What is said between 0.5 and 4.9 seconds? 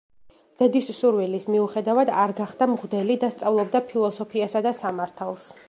დედის სურვილის მიუხედავად არ გახდა მღვდელი და სწავლობდა ფილოსოფიასა და